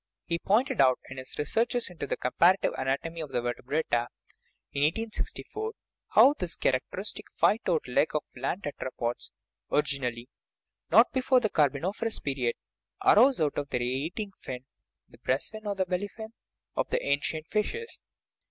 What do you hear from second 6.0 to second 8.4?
how this characteristic" five toed leg" of